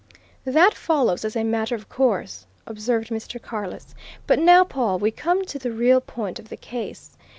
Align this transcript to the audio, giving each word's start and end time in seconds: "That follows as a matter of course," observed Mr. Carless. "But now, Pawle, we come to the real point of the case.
"That 0.45 0.73
follows 0.73 1.23
as 1.23 1.35
a 1.35 1.43
matter 1.43 1.75
of 1.75 1.87
course," 1.87 2.47
observed 2.65 3.09
Mr. 3.09 3.39
Carless. 3.39 3.93
"But 4.25 4.39
now, 4.39 4.63
Pawle, 4.63 4.97
we 4.97 5.11
come 5.11 5.45
to 5.45 5.59
the 5.59 5.69
real 5.71 6.01
point 6.01 6.39
of 6.39 6.49
the 6.49 6.57
case. 6.57 7.15